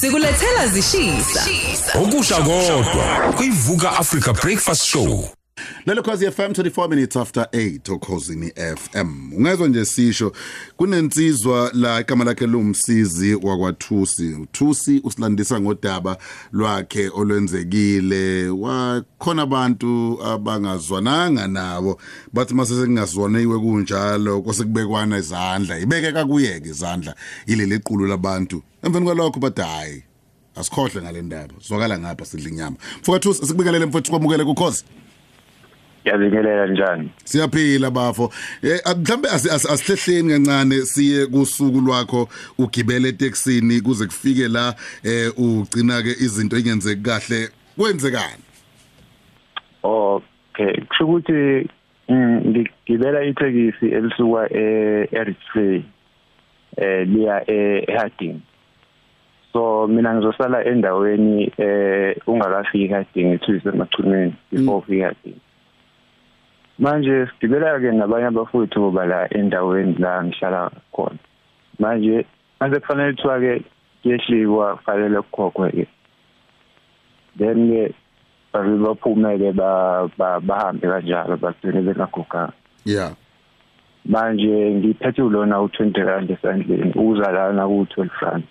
[0.00, 1.44] Sikulethela zishisa.
[2.02, 5.30] Okusha kodwa kuyivuka Africa Breakfast Show.
[5.88, 9.32] Lelo cause FM 24 minutes after 8 okhosini FM.
[9.36, 10.32] Ungezwe nje sisho
[10.76, 14.34] kunensizwa la igama lakhe lumsizi wakwaThusi.
[14.34, 16.18] uThusi usilandisa ngodaba
[16.52, 18.48] lwakhe olwenzekile.
[18.48, 22.00] Wakhona abantu abangazwananga nabo
[22.32, 25.78] bathi mase sengingazwaniwe kunjalo kwasekubekwana izandla.
[25.78, 27.14] Ibekeka kuyeke izandla
[27.46, 28.62] ileli qulu labantu.
[28.82, 30.02] Emveni kwalokho bathi hayi
[30.56, 31.54] asikhohle ngale ndaba.
[31.68, 32.76] Zwakala ngapha sidla inyama.
[33.00, 34.54] Mfowethu sikubingelele mfowethu kwamukele ku
[36.04, 36.18] cause.
[36.18, 37.10] Ngiyabingelela njani?
[37.24, 38.32] Siyaphila bafo.
[38.62, 44.74] Eh mhlambe asihlehleni kancane siye kusuku lwakho ugibele eTaxini kuze kufike la
[45.04, 48.42] eh ugcina ke izinto ingenzeki kahle kwenzekani?
[49.82, 51.68] Okay, kusho ukuthi
[52.10, 55.84] ngigibela itekisi elisuka eRichfree
[56.76, 58.40] eh liya eHarding.
[59.52, 65.40] So mina ngizosala endaweni eh ungakafiki Harding ithulise emachumeni before ufika Harding.
[66.78, 71.18] Manje sigibela ke nabanye abafowethu bala endaweni la ngihlala khona.
[71.78, 72.26] Manje
[72.60, 73.64] manje kufanele kuthiwa ke
[74.02, 75.86] kuyehliwa kufanele kukhokhwe ke.
[77.38, 77.94] Then ke
[78.52, 79.52] baphume ke
[80.48, 82.52] bahambe kanjalo bagcine bengakhokanga
[82.84, 83.12] yeah
[84.08, 88.44] manje ngiphethe ulona u20 rand esandleni uza lana ku12 rand.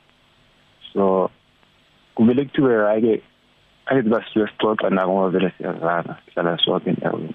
[0.93, 1.29] So
[2.15, 3.21] kumele kuthiwe hayi ke
[3.85, 7.33] ake basiwe sixoxa nabo ngoba vele siyazana sihlala sonke endaweni.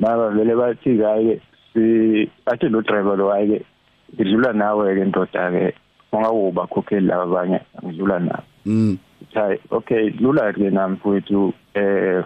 [0.00, 1.40] Baba vele bathi hayi
[1.72, 3.60] si athi lo driver lo hayi
[4.14, 5.74] ngidlula nawe ke ndoda ke
[6.12, 8.44] ungawuba khokheli laba abanye ngidlula nawe.
[8.66, 8.98] Mm.
[9.34, 12.24] Hayi okay lula ke nami mfowethu eh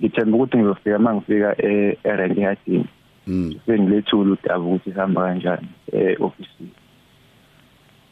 [0.00, 2.86] ngithemba ukuthi ngizofika mangifika e rank yadini.
[3.26, 3.54] Mm.
[3.66, 6.82] Sengilethula udaba ukuthi sihamba kanjani e office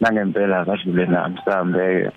[0.01, 2.11] nangempela kadlule nami sihambe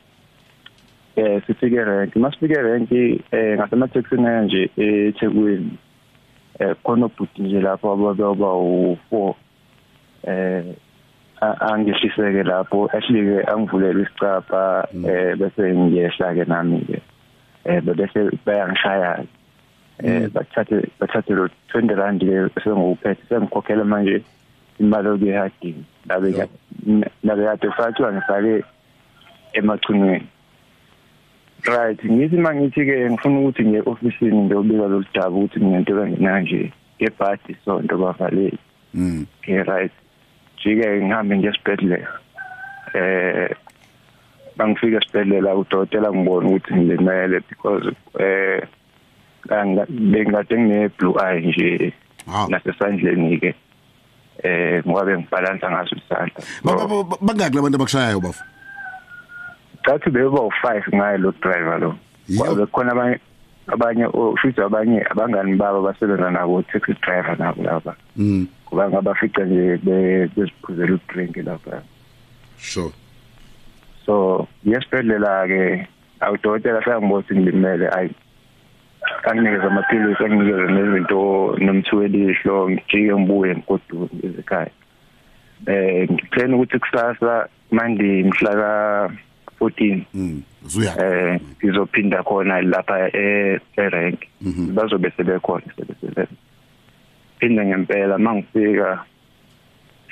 [1.16, 5.78] eh sifike rank masifike rank eh ngasemathexini nje eThekwini
[6.60, 9.34] eh khona ubhuti nje lapho ababe u4
[10.28, 10.64] eh
[11.42, 17.02] angehliseke lapho actually ke angivulele isicapha eh bese ngiyehla ke nami ke
[17.66, 19.26] eh bese bayangishaya
[20.04, 24.24] eh bathathe bathathe lo 20 rand ke senguphethe sengikhokhela manje
[24.80, 26.48] imali okuyihadini labe
[27.24, 28.64] labe kade fathiwa ngifake
[29.54, 30.28] emachunweni
[31.68, 32.00] right.
[32.06, 37.56] Ngithi mangithi ke ngifuna ukuthi ngiye officeini ngiyobika lo daba ukuthi nginento kangena nje ngebhadi
[37.66, 38.58] sonto bavalile
[38.94, 39.26] mm.
[39.48, 39.92] Right.
[40.64, 42.08] Jike ngihambe nje esibhedlela
[42.94, 43.50] eh
[44.58, 48.62] bangifika esibhedlela udokotela ngibona ukuthi ngilimele because eh
[49.90, 51.94] bengade ngine blue eye nje
[52.50, 53.56] nasesandleni ke
[54.44, 56.42] eh ngoba ngibalansa ngaso isandla.
[57.22, 58.44] Bangaki labantu abakushayayo bafu
[59.84, 61.96] cathi beba u5 ngaye lo driver lo.
[62.38, 63.20] Kwabe khona abanye
[63.68, 64.06] abanye
[64.42, 68.48] futhi abanye abangani babo basebenza nabo taxi driver nabo lapha mm.
[68.66, 69.78] Kuba ngabafica nje
[70.36, 71.82] beziphuzela udrink lapha.
[72.58, 72.92] Sure.
[74.06, 75.88] So yesibhedlela ke
[76.20, 78.12] awudokotela sangibona ngilimele ayi
[79.24, 81.20] anginikeza amaphilisi anginikeza nezinto
[81.60, 84.72] nomthwelihlo ngijike ngibuye ngigodule ezikhaya
[85.68, 88.74] eh ngicela ukuthi kusasa manje mhla ka
[89.64, 94.20] 14 mm uzuya eh ngizophinda khona lapha e rank
[94.76, 95.64] bazobe sebekhona
[97.40, 99.04] phinde ngempela mangifika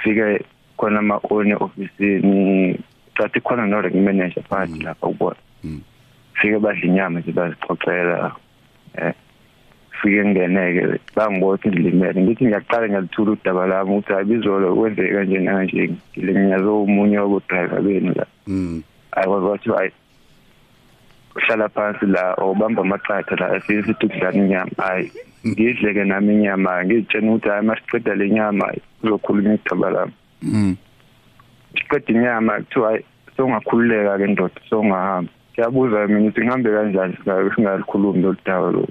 [0.03, 0.45] fike
[0.77, 2.79] khona ama one officeini
[3.15, 5.39] cathi khona no rank manager phakathi lapha ubona
[6.33, 8.35] fike badla inyama nje bazixoxela
[8.97, 9.13] eh
[10.01, 16.83] fike ngeneke bangibothi ndilimele ngithi ngiyaqala ngiyalithula udaba lami ukuthi ayibizolo kwenzeke kanje kanje ngilinyazo
[16.83, 18.25] umunye wabo driver benu la.
[18.47, 18.83] Mm.
[19.11, 19.91] Ayikwazi wathi hayi
[21.35, 24.71] uhlala phansi la obamba amaqatha la asithi kudlana inyama.
[24.77, 25.11] Hayi
[25.47, 28.65] ngidleke nami inyama ngitshena ukuthi hayi masiqeda le nyama
[29.01, 30.13] kuzokhuluma igaba lami.
[30.41, 30.75] Mm.
[31.75, 33.05] Siqeda inyama kuthiwa hayi
[33.37, 37.17] songakhululeka ke ndoda songahamba siyabuza mina ukuthi ngihambe kanjani
[37.55, 38.87] singalikhulumi lo dawa lo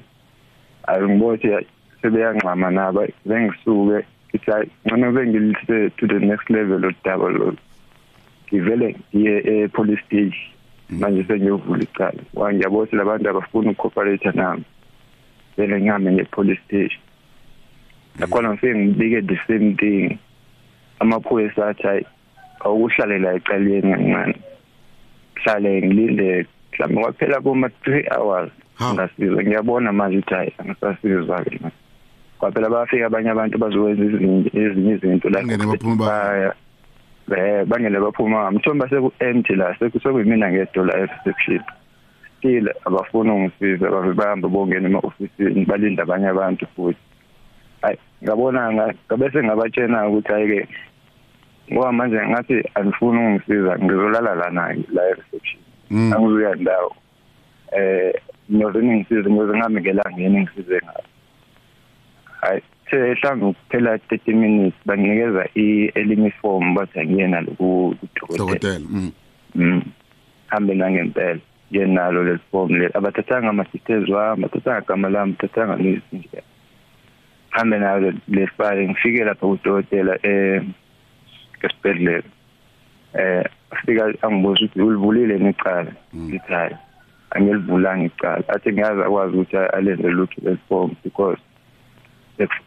[0.88, 1.48] ayi ngibothi
[2.02, 7.54] sebeyangxama naba bengisuke ngithi hayi ngcono bengilise to the next level lo daba lo
[8.52, 10.34] ngivele ngiye e-police station.
[10.90, 14.64] Manje sengiyovula icala wangiyabona labantu abafuna ukcooperate nami.
[15.56, 17.02] Vele ngihambe nge-police station.
[18.18, 20.18] Nakhona ngifike ngibike the same thing.
[21.00, 22.06] Amaphoyisa athi hayi
[22.60, 24.34] awukuhlale la ecaleni kancane.
[25.34, 28.50] Hlale ngilinde mhlawumbe kwaphela 3 hours.
[28.94, 29.42] Ngasiza.
[29.42, 31.60] Ngiyabona manje ukuthi hayi angisasizwa ke
[32.40, 34.02] kwaphela bafika abanye abantu bazokwenza
[34.54, 35.42] ezinye izinto la
[37.36, 41.62] eh bangele baphuma ngamthomba seku empty la sekusokuyimina ngedola reception
[42.38, 46.98] still abafuna ungisiza babe bahamba bongena ema-ofisini balinda abanye abantu futhi.
[47.82, 50.68] Hayi ngabona ngabese ngabatshena ukuthi hayi-ke
[51.72, 56.12] ngoba manje ngathi andifuni ungisiza ngizolala lana la e-reception Mm.
[56.12, 56.96] angizuya ndawo.
[57.72, 58.14] Eh
[58.52, 61.04] ngiyoze ningisize ngiyoze ngami ngelangeni ngisize ngayo
[62.40, 69.12] hayi sehlange ukuphela 30 minutes banginikeza i-elinye form bathi angiyena lokudokotela dokotela mm.
[69.54, 69.82] mm.
[70.46, 71.40] Hambe nangempela
[71.70, 76.42] yenalo leli form le abathathanga ama-details wami bathathanga igama lami bathathanga nisi nje.
[77.50, 80.62] Hambe nalo le file ngifike lapha kudokotela eh
[81.62, 82.28] esibhedlela.
[83.14, 86.76] Eh afika angibuza ukuthi ulivulile necala ngithi hayi
[87.30, 88.44] angilivulanga icala.
[88.48, 91.38] Athi ngiyazi akwazi ukuthi alenze lutho leli form because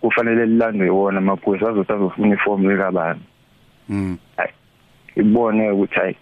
[0.01, 3.19] kufanele lilandwe wona amaphoyisa azothi azofuna iform likabani
[3.89, 4.17] Mm.
[5.15, 6.15] ibone ukuthi hayi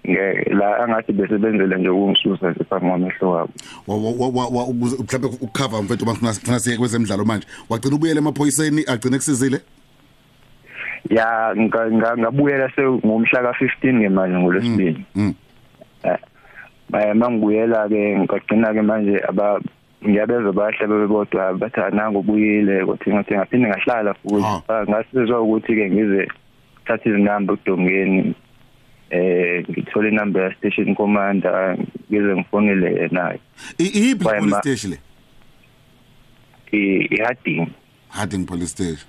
[0.54, 3.52] la angathi besebenzele nje ukungisusa nje phambi kwamehlo wabo.
[3.88, 7.48] Mhlawumbe ukukhava mfethu bafuna funa siye kwezemidlalo manje.
[7.70, 9.62] Wagcina ubuyele emaphoyiseni agcine kusizile?
[11.10, 15.06] Ya nga- nga- ngabuyela sengomhla ka-15 ngemanje ngolwesibili.
[15.16, 15.34] Mm.
[16.04, 19.60] Eh, mangibuyela ke ngagcina ke manje aba
[20.08, 24.46] ngiyabezwa bahle bebodwa bathi ananga ubuyile kodwa ngathi ngaphinde ngahlala futhi.
[24.46, 24.62] Ah.
[24.70, 26.28] Ah, ngasizwa ukuthi ke ngize
[26.86, 28.34] thatha izinamba udongeni
[29.12, 31.78] eh ngithola inamba ya station commander
[32.12, 33.38] ngize ngifonele yena.
[33.78, 34.98] I- iyiphi Why, police ma- station le?
[36.74, 37.68] I- ihading
[38.10, 38.46] Harding.
[38.46, 39.08] Police station.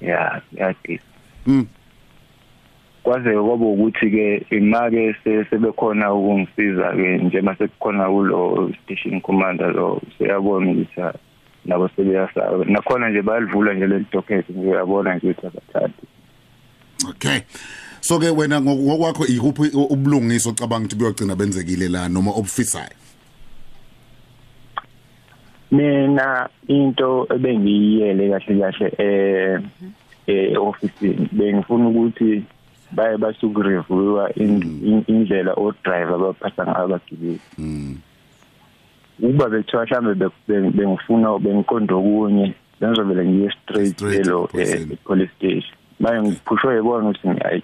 [0.00, 1.00] Ya ihading
[1.46, 1.66] mm.
[3.08, 5.14] Kwaze kwaba ukuthi ke imake
[5.50, 11.14] sebekhona ukungisiza ke nje mase kukhona kulo station commander lo siyabona ukuthi ha,
[11.64, 16.02] nabo sebeyasaba nakhona nje bayalivula nje leli docket nje uyabona nje ukuthi abathathi.
[17.10, 17.40] Okay.
[18.00, 22.96] So ke wena ngok- ngokwakho ikuphi u- ubulungiso ocabanga ukuthi buyogcina benzekile la noma obufisayo?
[25.70, 29.60] Mina into ebengiyiyele kahle kahle eh
[30.26, 30.92] eh office
[31.32, 32.42] bengifuna ukuthi
[32.92, 34.32] baye basukureviewa
[35.06, 37.40] indlela o driver abaphatha ngayo abagibeli.
[37.58, 37.96] Mm
[39.22, 45.30] ukuba bethiwa mhlambe be- be- bengifuna bengiqonda okunye bengizovele ngiye straight Straight elo epolice police
[45.36, 45.74] station.
[46.00, 47.62] manje ngiphushwe yibona ukuthi ngiyayi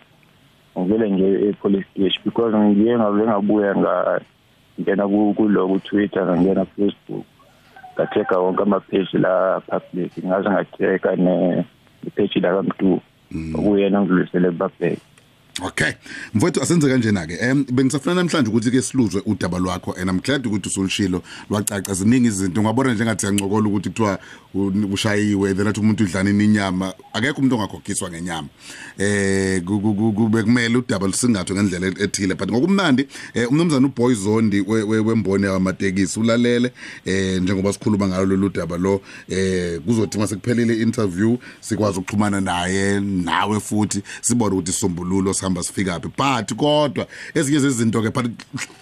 [0.78, 7.24] ngivele ngiye e-police station because ngiye ngavele ngabuya ngangena ku- kulo ku-twitter ngangena ku-facebook
[7.94, 13.00] ngatheka wonke ama-page la public ngaze ngatheka ne-page lakamntu
[13.54, 14.98] okuyena ngidlulisele kubabheke
[15.62, 15.92] Okay.
[16.34, 17.36] Mfowethu asenze kanjena ke.
[17.40, 22.26] Em bengisafuna namhlanje ukuthi ke siluzwe udaba lwakho and I'm glad ukuthi usulishilo lwacaca ziningi
[22.28, 24.18] izinto ngabona njengathi yancokola ukuthi kuthiwa
[24.92, 28.48] ushayiwe then athi umuntu udlana inyama akekho umuntu ongakhokhiswa ngenyama.
[28.98, 34.14] Eh ku- ku- ku- kube kumele udaba lusingathwe ngendlela ethile but ngokumnandi eh, umnumzana uBoy
[34.14, 36.72] Zondi we- we- wembone yamatekisi ulalele
[37.04, 43.00] eh njengoba sikhuluma ngalo lolu daba lo eh kuzothi mase kuphelile interview sikwazi ukuxhumana naye
[43.00, 46.08] nawe futhi sibone ukuthi isombululo sihamba sifika phi?
[46.16, 48.26] But kodwa ezinye zezinto ke but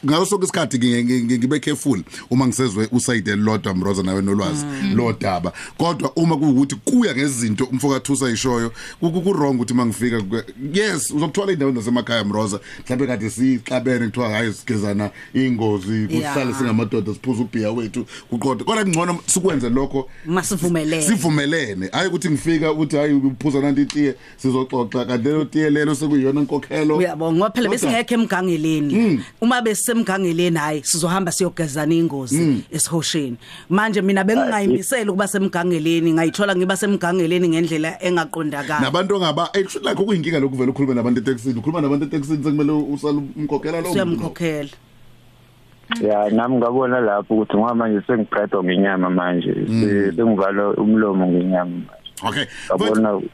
[0.06, 4.64] ngaso sonke isikhathi ngi- ngi- ngi- ngibe careful uma ngisezwe usayide lodwa mroza nawe nolwazi
[4.94, 5.52] lo daba.
[5.78, 10.42] Kodwa uma kuwukuthi kuya ngezinto umfokathu sayishoyo ku wrong ukuthi mangifika ku-
[10.72, 12.60] yes uzokuthola indawo zasemakhaya mroza.
[12.84, 16.58] Mhlawumbe kade sixabene kuthiwa hayi sigezana ingozi kuhlale Yeah.
[16.58, 20.08] singamadoda siphuza ubhiya wethu kuqoda kodwa kungcono sikwenze lokho.
[20.26, 21.02] Masivumelene.
[21.02, 21.88] Sivumelene.
[21.92, 25.04] Hayi ukuthi ngifika ukuthi hayi uphuza nanti itiye sizoxoxa.
[25.04, 29.20] Kanti lelo tiye lelo sekuyiyona inkokhelo uyabona ngoba phela Kodwa- besingekho emgangeleni.
[29.40, 33.36] Uma besemgangeleni hayi sizohamba siyogezana ingozi esihosheni.
[33.70, 38.80] Manje mina bengingayimisela ukuba semgangeleni ngayithola ngiba semgangeleni ngendlela engaqondakala.
[38.80, 43.18] Nabantu ongaba eh kusho like kuyinkinga lokuvela ukhuluma nabantu eTexini ukhuluma nabantu eTexini sekumele usala
[43.36, 43.92] umkhokhela lo muntu lo.
[43.94, 44.70] siyamkhokhela.
[46.00, 49.52] Ya nami ngabona lapho ukuthi ngoba manje sengiqedwa ngenyama manje.
[49.68, 52.10] Se- sengivala umlomo ngenyama manje.
[52.22, 53.28] Okay ngabona Mm.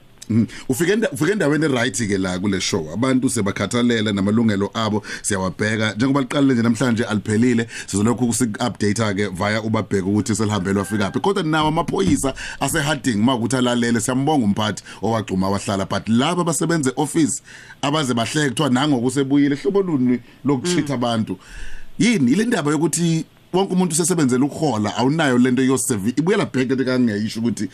[0.68, 2.90] Ufike enda- ufike endaweni right ke la kule show.
[2.92, 5.94] Abantu sebakhathalela namalungelo abo siyawabheka.
[5.94, 11.42] Njengoba liqalile nje namhlanje aliphelile sizolokhu kusik-update ke via ubabheka ukuthi selihambelwa fika phi kodwa
[11.42, 15.84] nawo amaphoyisa aseharding makuthi alalele siyambonga umphathi owagcuma wahlala.
[15.86, 17.42] But laba abasebenza office
[17.82, 21.38] abaze bahleke kuthiwa nangokusebuyile hlobo luni lokuchitha abantu.
[21.98, 22.32] Yini?
[22.32, 27.68] Ile ndaba yokuthi wonke umuntu usesebenzela ukuhola awunayo lento yoservice ibuyela back into kangiyisho ukuthi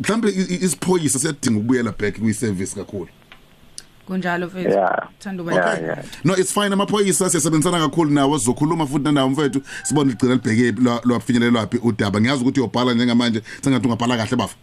[0.00, 3.08] mhlambe isiphoyisa siyadinga ukubuyela back kwi-service kakhulu.
[4.06, 4.70] Kunjalo mfethu.
[4.70, 5.08] Yeah.
[5.18, 6.04] thanda Yeah, uba yeah.
[6.24, 9.60] no it's fine amaphoyisa siyasebenzisana kakhulu nawo sizokhuluma futhi nawo mfethu.
[9.82, 12.20] Sibone ligcina libheke lwafinyelelwaphi udaba.
[12.20, 14.56] Ngiyazi ukuthi uyobhala njengamanje sengathi ungabhala kahle bafa.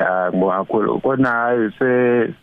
[0.00, 1.00] Ya ngibonga kakhulu.
[1.00, 2.34] Kodwa se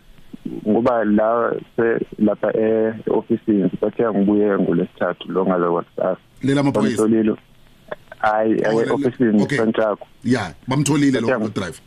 [0.68, 7.36] ngoba la se lapha e office bathe ngibuye ngolesithathu lo ngaze kwakusasa lela maphoyisa bamtholile
[8.20, 9.58] hayi Oh, le- le- office okay.
[9.58, 11.80] Santaco ya bamtholile lo Bathe- driver.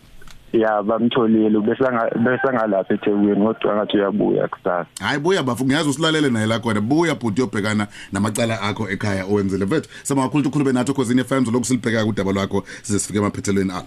[0.52, 1.60] Ya bamtholile.
[1.60, 6.46] Bese nga bese ngalapha eThekwini kodwa ngathi uyabuya kusasa hayi buya bafu ngiyazi usilalele naye
[6.46, 6.80] la khona.
[6.80, 11.44] Buya bhuti yobhekana namacala akho ekhaya owenzile mfethu sema kakhulu ukuthi ukhulume nathi khosini FM
[11.52, 13.86] lokhu silibheka kudaba lwakho size sifike emaphethelweni alo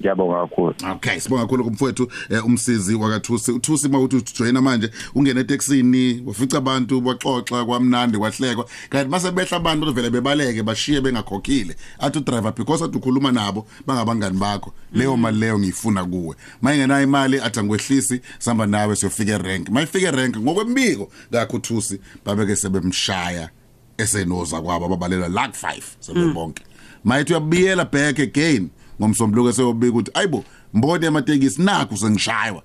[0.00, 0.74] ngiyabonga kakhulu.
[0.92, 7.00] Okay sibonga kakhulu kumfowethu eh, umsizi wakathusi uthusi mawuthi ujoyina manje ungena eTexini wafica abantu
[7.00, 11.76] baxoxa kwamnandi kwahlekwa kanti mase behla abantu vele bebaleke bashiye bengakhokhile.
[11.98, 14.72] Athi driver because athi ukhuluma nabo bangabangani bakho.
[14.92, 16.36] Leyo mali leyo ngiyifuna kuwe.
[16.62, 19.68] Mayingenayo imali athi angwehlisi samba nawe siyofika erank.
[19.68, 23.50] Mayifika erank ngokwembiko ngakho uthusi babeke sebemshaya
[23.98, 26.62] esenoza kwabo babalela like 5 sebebonke
[27.06, 28.70] mayithi uyabiyela back again.
[29.00, 32.62] Ngomsombuluko seyobika ukuthi ayibo mboni yamatekisi nakho sengishaywa.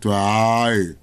[0.00, 0.94] To hayi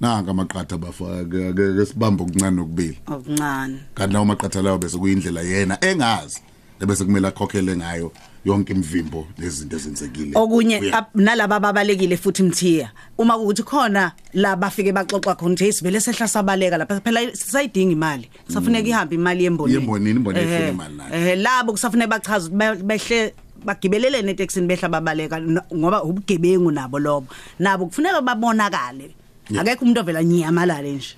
[0.00, 2.98] nanga amaqatha bafaka ke sibambe okuncane nokubili.
[3.06, 3.78] Okuncane.
[3.94, 6.40] Kanti lawo maqatha lawo bese kuyindlela yena engazi.
[6.80, 8.12] Ebese kumele akhokhele ngayo
[8.44, 10.32] yonke imvimbo lezinto ezenzekile.
[10.34, 12.90] Okunye Uya- ab- nalaba ababalekile futhi mthiya.
[13.18, 18.28] Uma kuthi khona la bafike baxoxa khona nje sivele sehla sabaleka lapha phela sayidinga imali.
[18.46, 19.74] Kusafuneka ihambe imali yembonini.
[19.78, 21.14] Yembonini, imbonini Ehhe, ifuna imali nayo.
[21.30, 23.34] eh labo kusafuneka bachaze ukuthi be- behle
[23.64, 27.26] bagibelelene eTexini behla babaleka no- ngoba ubugebengu nabo lobo.
[27.58, 29.10] Nabo kufuneka babonakale.
[29.50, 29.62] Yeah.
[29.62, 31.16] akekho umuntu ovela nyamalale nje.